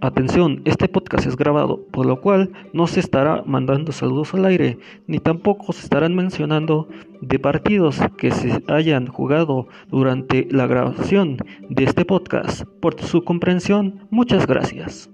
[0.00, 4.78] Atención, este podcast es grabado, por lo cual no se estará mandando saludos al aire,
[5.08, 6.88] ni tampoco se estarán mencionando
[7.20, 12.62] de partidos que se hayan jugado durante la grabación de este podcast.
[12.80, 15.10] Por su comprensión, muchas gracias.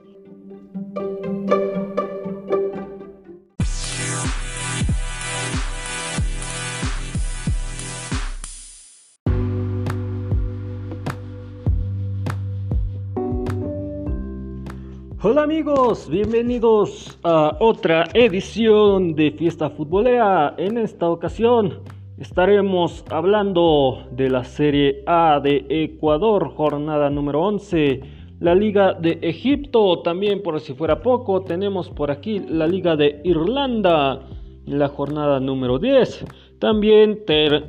[15.26, 20.54] Hola amigos, bienvenidos a otra edición de Fiesta Futbolera.
[20.58, 21.80] En esta ocasión
[22.18, 28.02] estaremos hablando de la Serie A de Ecuador, jornada número 11.
[28.40, 33.22] La Liga de Egipto, también por si fuera poco, tenemos por aquí la Liga de
[33.24, 34.28] Irlanda,
[34.66, 36.26] la jornada número 10.
[36.58, 37.24] También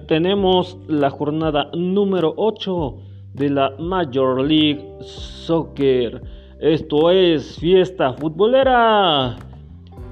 [0.10, 2.98] tenemos la jornada número 8
[3.34, 6.35] de la Major League Soccer.
[6.60, 9.36] Esto es Fiesta Futbolera.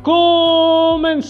[0.02, 1.23] ¡Comenzamos!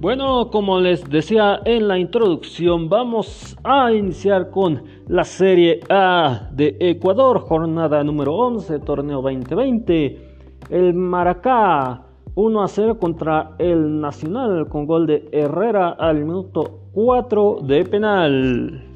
[0.00, 6.78] Bueno, como les decía en la introducción, vamos a iniciar con la Serie A de
[6.80, 10.33] Ecuador, jornada número 11, torneo 2020.
[10.70, 12.02] El Maracá
[12.36, 18.90] 1 a 0 contra el Nacional con gol de Herrera al minuto 4 de penal.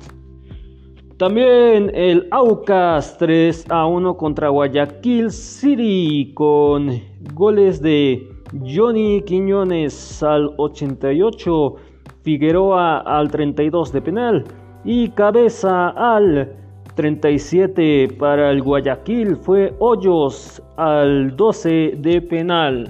[1.18, 6.90] También el Aucas 3 a 1 contra Guayaquil City con
[7.34, 8.26] goles de
[8.64, 11.74] Johnny Quiñones al 88,
[12.22, 14.44] Figueroa al 32 de penal
[14.84, 16.67] y Cabeza al
[16.98, 22.88] 37 para el Guayaquil fue Hoyos al 12 de penal.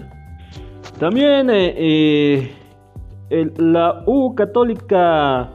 [0.98, 2.50] También eh,
[3.28, 5.50] eh, la U Católica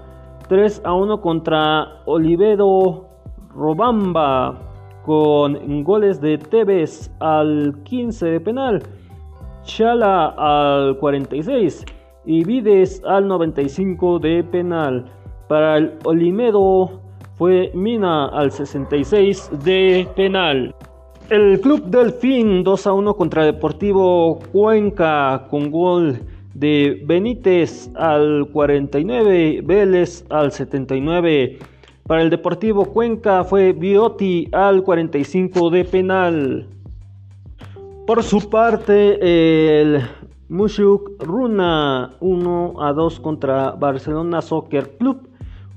[0.49, 3.09] 3 a 1 contra Olivedo
[3.55, 4.61] Robamba
[5.03, 8.83] con goles de Tevez al 15 de penal,
[9.63, 11.85] Chala al 46
[12.25, 15.05] y Vides al 95 de penal.
[15.47, 17.02] Para el Olimedo
[17.43, 20.73] fue Mina al 66 de penal.
[21.29, 26.21] El Club Delfín 2 a 1 contra Deportivo Cuenca con gol
[26.53, 31.59] de Benítez al 49, Vélez al 79.
[32.07, 36.69] Para el Deportivo Cuenca fue Biotti al 45 de penal.
[38.07, 40.01] Por su parte, el
[40.47, 45.27] Mushuk Runa 1 a 2 contra Barcelona Soccer Club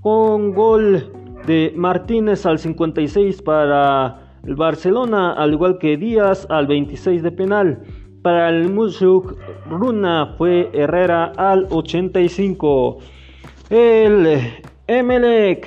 [0.00, 7.22] con gol de Martínez al 56 para el Barcelona, al igual que Díaz al 26
[7.22, 7.82] de penal.
[8.22, 9.36] Para el Mushuk
[9.70, 12.98] Runa fue Herrera al 85.
[13.70, 14.40] El
[14.86, 15.66] Emelec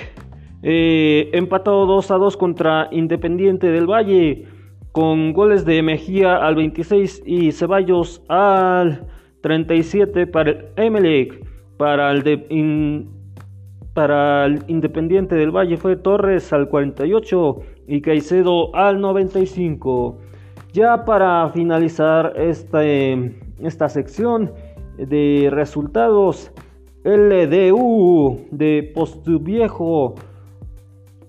[0.63, 4.45] eh, empató 2 a 2 contra Independiente del Valle
[4.91, 9.07] con goles de Mejía al 26 y Ceballos al
[9.41, 11.45] 37 para el Emelec.
[11.77, 12.45] Para el de,
[13.93, 17.57] para el Independiente del Valle fue Torres al 48
[17.87, 20.17] y Caicedo al 95.
[20.73, 24.51] Ya para finalizar este, esta sección
[24.97, 26.51] de resultados,
[27.03, 30.15] LDU de Postuviejo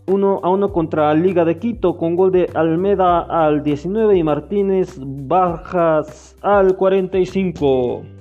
[0.07, 4.99] 1 a 1 contra Liga de Quito con gol de Almeda al 19 y Martínez
[4.99, 8.20] Bajas al 45.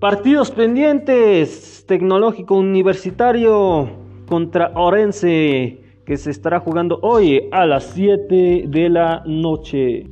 [0.00, 1.84] Partidos pendientes.
[1.86, 3.90] Tecnológico Universitario
[4.26, 10.06] contra Orense que se estará jugando hoy a las 7 de la noche.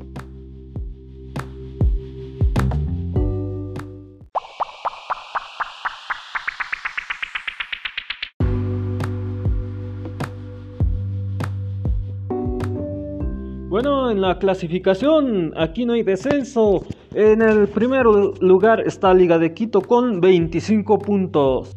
[13.70, 16.84] Bueno, en la clasificación aquí no hay descenso.
[17.14, 21.74] En el primer lugar está Liga de Quito con 25 puntos.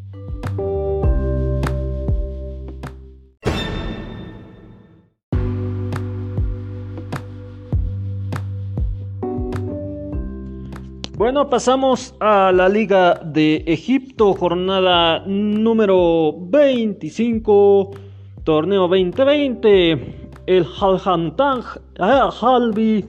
[11.18, 17.92] Bueno, pasamos a la Liga de Egipto, jornada número 25,
[18.44, 21.64] torneo 2020 el Halhantang
[22.00, 23.06] Halbi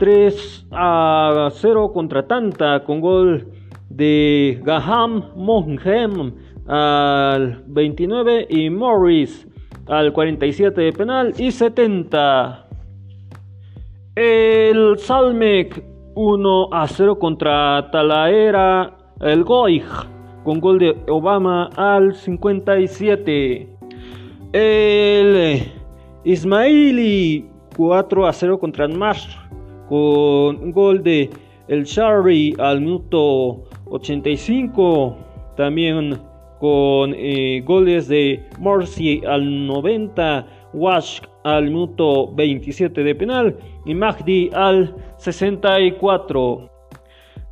[0.00, 3.46] 3 a 0 contra Tanta con gol
[3.90, 6.32] de Gaham Monhem
[6.66, 9.46] al 29 y Morris
[9.86, 12.66] al 47 de penal y 70.
[14.14, 19.84] El Salmek 1 a 0 contra Talaera el Goig
[20.44, 23.68] con gol de Obama al 57.
[24.54, 25.62] El
[26.24, 29.50] Ismaili 4 a 0 contra Marsh
[29.90, 31.28] con gol de
[31.66, 35.16] El Shari al minuto 85.
[35.56, 36.16] También
[36.60, 44.48] con eh, goles de Morsi al 90, Wash al minuto 27 de penal y Mahdi
[44.54, 46.70] al 64.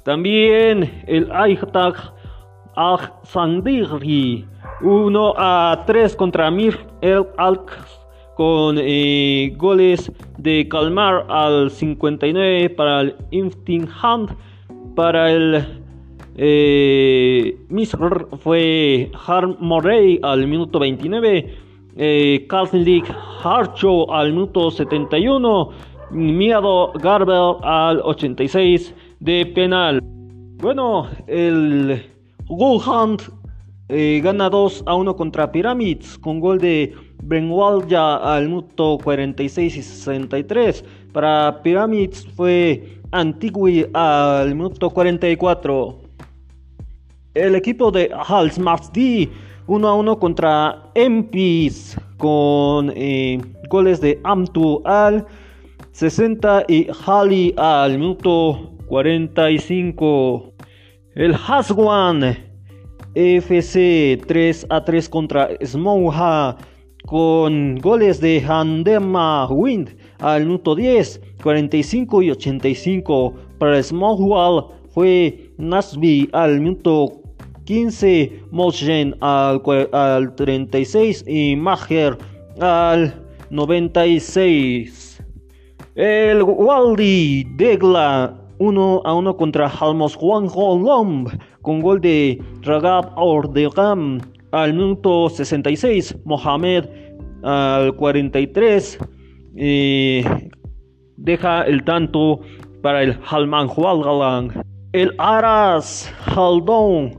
[0.05, 1.97] También el Aihtag
[3.25, 4.47] Sandiri
[4.83, 7.73] 1 a 3 contra Mir El Alk
[8.37, 13.17] con eh, goles de Calmar al 59 para el
[14.03, 14.37] Hand.
[14.95, 15.65] Para el
[16.37, 17.57] eh,
[18.41, 21.55] fue Harm Morey al minuto 29
[21.97, 22.49] eh,
[23.43, 25.71] Harcho al minuto 71
[26.13, 30.01] Miado Garbel al 86 de penal.
[30.03, 32.07] Bueno el
[32.49, 33.23] Hunt
[33.89, 36.95] eh, gana 2 a 1 contra Pyramids con gol de
[37.89, 40.85] ya al minuto 46 y 63.
[41.13, 45.99] Para Pyramids fue Antigui al minuto 44.
[47.35, 48.59] El equipo de Hals
[48.93, 49.29] D
[49.67, 55.27] 1 a 1 contra Empis con eh, goles de Amtu al
[55.93, 60.53] 60 y Hali al minuto 45.
[61.15, 62.37] El Haswan
[63.15, 66.57] FC 3 a 3 contra Smoha
[67.09, 73.35] con goles de Handema Wind al minuto 10, 45 y 85.
[73.59, 77.23] Para Smallwall fue Nasby al minuto
[77.65, 79.63] 15, Moschen al,
[79.93, 82.19] al 36 y Maher
[82.61, 83.15] al
[83.49, 85.23] 96.
[85.95, 91.31] El Waldi Degla 1 a 1 contra Halmos Juan Lomb
[91.63, 94.21] con gol de Ragab Ordegam
[94.53, 96.87] al minuto 66, Mohamed
[97.43, 98.99] al 43
[101.17, 102.41] deja el tanto
[102.83, 104.63] para el Halman Hualgalang.
[104.93, 107.11] El Aras Haldon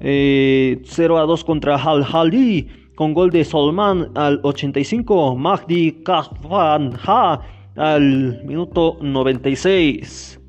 [0.00, 0.80] eh,
[1.18, 7.40] a 2 contra Hal Hali con gol de Solman al 85, Mahdi Kafan Ha
[7.76, 10.39] al minuto 96.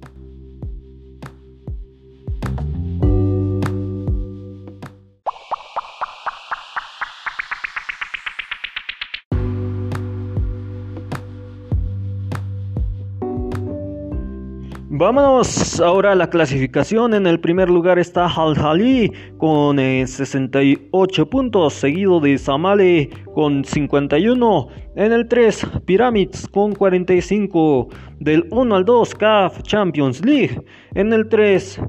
[15.02, 17.16] Vámonos ahora a la clasificación.
[17.16, 23.66] En el primer lugar está Al Hali con 68 eh, puntos, seguido de Samale con
[23.66, 24.68] 51.
[24.96, 27.90] En el 3, Pyramids con 45.
[28.20, 30.62] Del 1 al 2, CAF Champions League.
[30.94, 31.82] En el 3,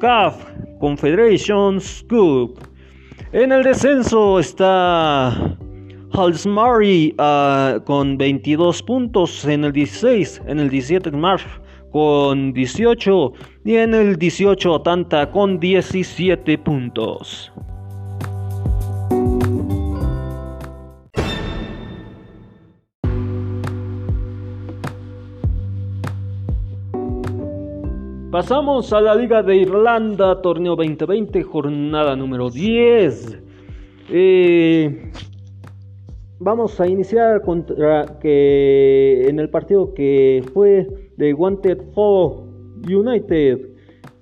[0.00, 0.44] CAF
[0.80, 2.58] Confederations Cup.
[3.30, 5.56] En el descenso está
[6.12, 10.42] Halsmari uh, con 22 puntos en el 16.
[10.48, 11.44] En el 17, Marsh
[11.90, 13.32] con 18
[13.64, 17.52] y en el 18 Tanta con 17 puntos.
[28.30, 33.38] Pasamos a la Liga de Irlanda, torneo 2020, jornada número 10.
[34.08, 35.09] Eh,
[36.40, 42.44] vamos a iniciar contra que en el partido que fue de Wanted for
[42.88, 43.60] United,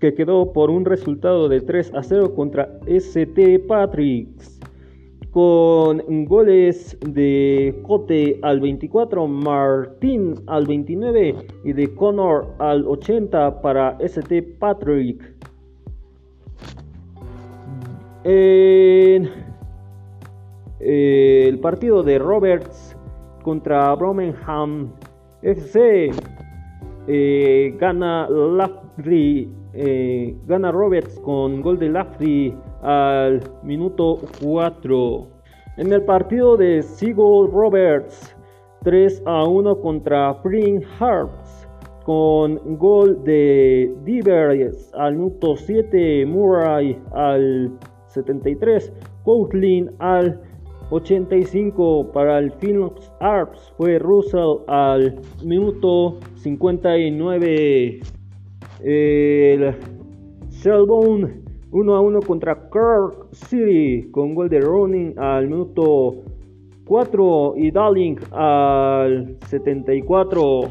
[0.01, 4.59] que quedó por un resultado de 3 a 0 contra ST Patricks,
[5.31, 11.35] con goles de Cote al 24, Martín al 29
[11.65, 15.23] y de Connor al 80 para ST Patrick.
[18.25, 19.48] En
[20.81, 22.97] el partido de Roberts
[23.43, 24.93] contra Birmingham
[25.43, 26.11] FC
[27.11, 35.27] eh, gana Lafri, eh, gana Roberts con gol de Lafri al minuto 4.
[35.79, 38.37] En el partido de Seagull Roberts
[38.85, 41.67] 3 a 1 contra Spring Hearts
[42.05, 47.73] con gol de Divers al minuto 7, Murray al
[48.07, 48.93] 73,
[49.25, 50.41] Coughlin al
[50.91, 58.01] 85 para el Philips Arps fue Russell al minuto 59.
[58.83, 59.75] El
[60.51, 66.23] Shelbourne 1 a 1 contra Kirk City con gol de Ronin al minuto
[66.87, 70.63] 4 y Darling al 74.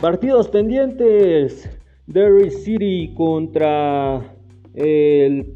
[0.00, 1.70] Partidos pendientes.
[2.08, 4.20] Derry City contra
[4.74, 5.54] el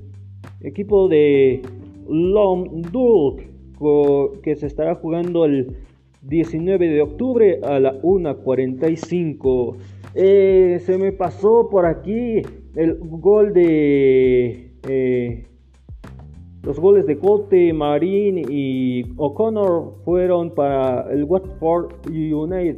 [0.60, 1.62] equipo de
[2.08, 3.36] London
[4.42, 5.76] que se estará jugando el
[6.22, 9.76] 19 de octubre a la 1.45.
[10.14, 12.42] Eh, se me pasó por aquí
[12.74, 15.46] el gol de eh,
[16.62, 22.76] los goles de Cote, Marín y O'Connor fueron para el Watford United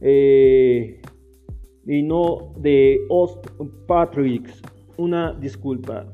[0.00, 1.02] eh,
[1.86, 3.46] y no de Ost
[3.86, 4.62] Patricks.
[4.96, 6.06] Una disculpa.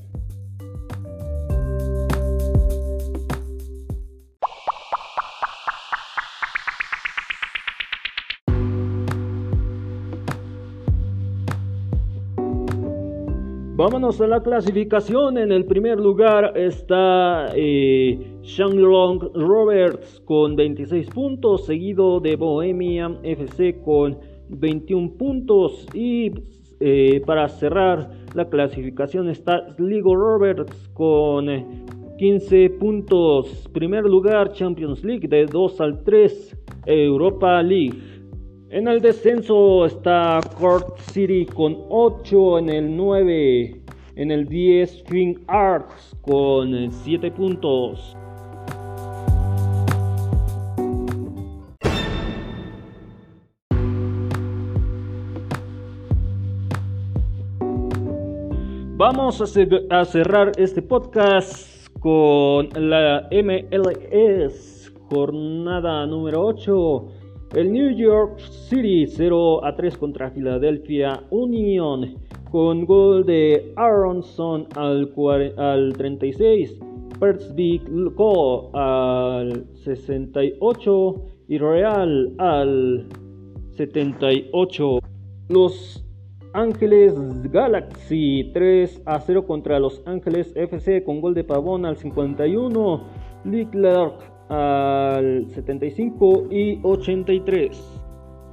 [13.76, 15.37] Vámonos a la clasificación.
[15.37, 23.78] En el primer lugar está eh, Shanglong Roberts con 26 puntos, seguido de Bohemia FC
[23.85, 24.16] con
[24.49, 25.87] 21 puntos.
[25.92, 26.33] Y
[26.80, 31.47] eh, para cerrar la clasificación está Sligo Roberts con
[32.16, 33.68] 15 puntos.
[33.75, 36.56] Primer lugar Champions League de 2 al 3
[36.87, 38.15] Europa League.
[38.76, 43.80] En el descenso está Court City con 8, en el 9,
[44.16, 48.14] en el 10 Swing Arts con 7 puntos.
[58.99, 67.25] Vamos a, cerrar este podcast con la MLS jornada número 8.
[67.57, 72.17] El New York City 0 a 3 contra Philadelphia Union
[72.51, 75.11] con gol de Aronson al,
[75.57, 76.79] al 36,
[77.19, 81.15] Pertsvik Co al 68
[81.49, 83.07] y Real al
[83.71, 84.99] 78.
[85.49, 86.05] Los
[86.53, 87.15] Ángeles
[87.51, 93.03] Galaxy 3 a 0 contra Los Ángeles FC con gol de Pavón al 51,
[93.47, 98.03] Leclerc al 75 y 83.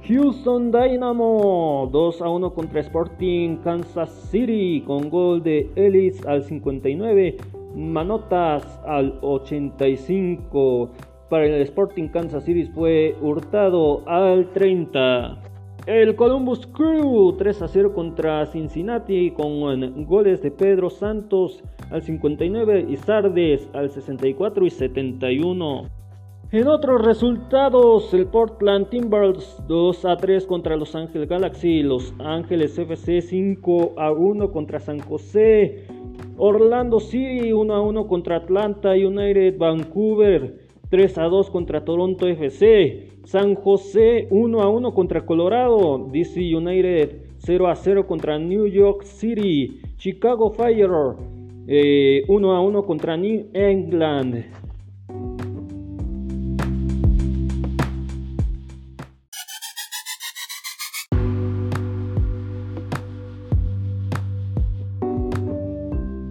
[0.06, 7.38] Houston Dynamo 2 a 1 contra Sporting Kansas City con gol de Ellis al 59,
[7.74, 10.90] Manotas al 85.
[11.30, 15.38] Para el Sporting Kansas City fue hurtado al 30.
[15.86, 21.62] El Columbus Crew 3 a 0 contra Cincinnati con goles de Pedro Santos
[21.94, 25.88] al 59 y Sardes al 64 y 71.
[26.50, 32.76] En otros resultados, el Portland Timbers 2 a 3 contra Los Ángeles Galaxy, Los Ángeles
[32.76, 35.86] FC 5 a 1 contra San José,
[36.36, 43.20] Orlando City 1 a 1 contra Atlanta United, Vancouver 3 a 2 contra Toronto FC,
[43.24, 49.04] San José 1 a 1 contra Colorado, DC United 0 a 0 contra New York
[49.04, 50.90] City, Chicago Fire
[51.66, 54.44] 1 eh, a 1 contra New England.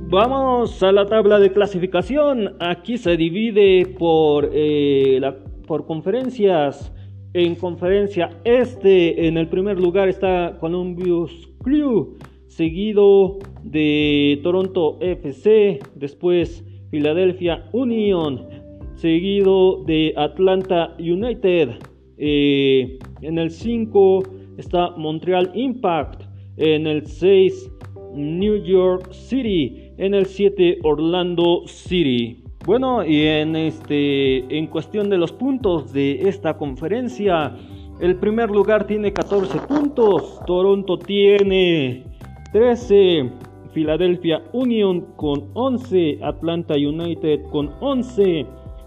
[0.10, 2.56] Vamos a la tabla de clasificación.
[2.60, 5.20] Aquí se divide por, eh,
[5.66, 6.94] por conferencias.
[7.34, 16.64] En conferencia este, en el primer lugar está Columbus Crew, seguido de Toronto FC, después
[16.92, 18.48] Philadelphia Union,
[18.96, 21.70] seguido de Atlanta United.
[22.18, 24.24] Eh, en el 5
[24.58, 26.24] está Montreal Impact,
[26.58, 27.72] en el 6
[28.14, 32.44] New York City en el 7 Orlando City.
[32.66, 37.56] Bueno, y en este en cuestión de los puntos de esta conferencia,
[38.00, 42.06] el primer lugar tiene 14 puntos, Toronto tiene
[42.54, 43.30] 13,
[43.74, 48.46] Philadelphia Union con 11, Atlanta United con 11,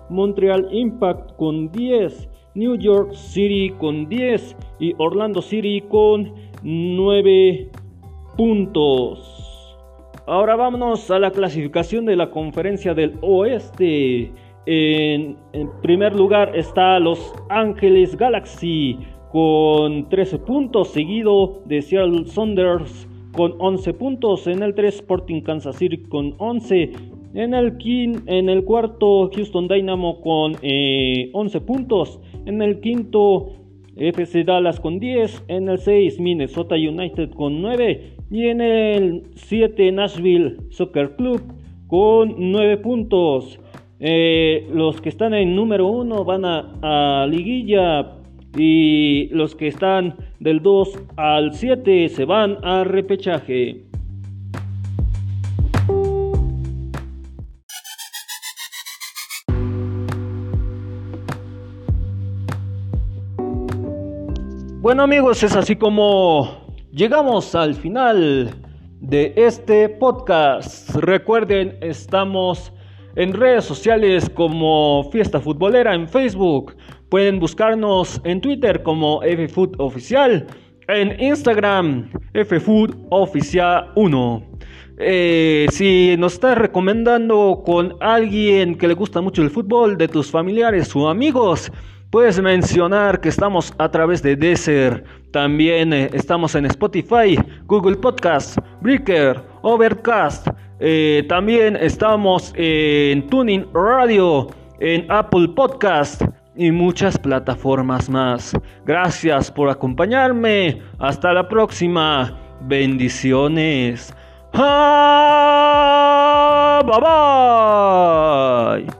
[0.08, 7.70] Montreal Impact con 10, New York City con 10 y Orlando City con 9
[8.36, 9.36] puntos.
[10.26, 14.32] Ahora vámonos a la clasificación de la conferencia del oeste.
[14.66, 15.36] En,
[15.82, 18.98] primer lugar está Los Ángeles Galaxy
[19.30, 24.46] con 13 puntos, seguido de Seattle Saunders con 11 puntos.
[24.46, 26.90] En el 3 Sporting Kansas City con 11.
[27.34, 27.76] En el,
[28.26, 32.18] en el cuarto Houston Dynamo con 11 eh, puntos.
[32.46, 33.52] En el quinto
[33.96, 35.44] FC Dallas con 10.
[35.48, 38.14] En el 6 Minnesota United con 9.
[38.30, 41.42] Y en el 7 Nashville Soccer Club
[41.86, 43.60] con 9 puntos.
[43.98, 48.15] Eh, los que están en número 1 van a, liguilla.
[48.56, 53.82] Y los que están del 2 al 7 se van a repechaje.
[64.80, 68.54] Bueno amigos, es así como llegamos al final
[69.00, 70.94] de este podcast.
[70.94, 72.72] Recuerden, estamos
[73.16, 76.76] en redes sociales como Fiesta Futbolera en Facebook.
[77.08, 80.46] Pueden buscarnos en Twitter como FFood Oficial.
[80.88, 84.42] En Instagram, FFood Oficial 1.
[84.98, 90.30] Eh, si nos estás recomendando con alguien que le gusta mucho el fútbol, de tus
[90.30, 91.70] familiares o amigos,
[92.10, 95.04] puedes mencionar que estamos a través de Deezer.
[95.32, 100.48] También eh, estamos en Spotify, Google Podcast, Breaker, Overcast.
[100.80, 104.48] Eh, también estamos en Tuning Radio,
[104.80, 106.22] en Apple Podcast
[106.56, 108.52] y muchas plataformas más.
[108.84, 110.80] Gracias por acompañarme.
[110.98, 112.38] Hasta la próxima.
[112.62, 114.14] Bendiciones.
[114.52, 114.70] Bye
[118.86, 118.95] bye.